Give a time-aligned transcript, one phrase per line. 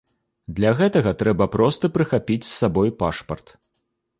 [0.59, 3.55] Для гэтага трэба проста прыхапіць з сабой пашпарт.